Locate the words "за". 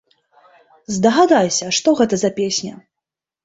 2.25-2.35